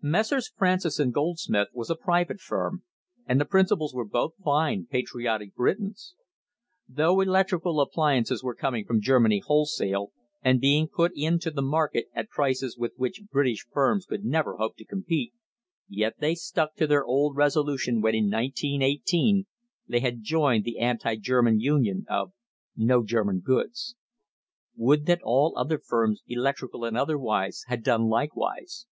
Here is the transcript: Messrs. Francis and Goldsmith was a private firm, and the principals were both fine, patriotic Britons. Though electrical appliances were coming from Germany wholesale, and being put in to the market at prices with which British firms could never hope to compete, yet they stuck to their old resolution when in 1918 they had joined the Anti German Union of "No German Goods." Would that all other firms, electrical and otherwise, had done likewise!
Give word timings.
Messrs. 0.00 0.50
Francis 0.54 0.98
and 1.00 1.14
Goldsmith 1.14 1.68
was 1.72 1.88
a 1.88 1.96
private 1.96 2.38
firm, 2.38 2.84
and 3.26 3.40
the 3.40 3.46
principals 3.46 3.94
were 3.94 4.04
both 4.06 4.34
fine, 4.44 4.86
patriotic 4.88 5.54
Britons. 5.54 6.14
Though 6.86 7.20
electrical 7.20 7.80
appliances 7.80 8.42
were 8.44 8.54
coming 8.54 8.84
from 8.84 9.00
Germany 9.00 9.40
wholesale, 9.44 10.12
and 10.42 10.60
being 10.60 10.86
put 10.88 11.12
in 11.16 11.38
to 11.40 11.50
the 11.50 11.62
market 11.62 12.06
at 12.12 12.28
prices 12.28 12.76
with 12.76 12.92
which 12.96 13.22
British 13.32 13.66
firms 13.72 14.04
could 14.04 14.24
never 14.26 14.56
hope 14.58 14.76
to 14.76 14.84
compete, 14.84 15.32
yet 15.88 16.20
they 16.20 16.34
stuck 16.34 16.74
to 16.76 16.86
their 16.86 17.04
old 17.04 17.34
resolution 17.34 18.02
when 18.02 18.14
in 18.14 18.26
1918 18.30 19.46
they 19.88 20.00
had 20.00 20.22
joined 20.22 20.64
the 20.64 20.78
Anti 20.78 21.16
German 21.16 21.58
Union 21.60 22.04
of 22.08 22.32
"No 22.76 23.02
German 23.02 23.40
Goods." 23.40 23.96
Would 24.76 25.06
that 25.06 25.22
all 25.24 25.54
other 25.58 25.78
firms, 25.78 26.22
electrical 26.28 26.84
and 26.84 26.96
otherwise, 26.96 27.64
had 27.68 27.82
done 27.82 28.04
likewise! 28.06 28.86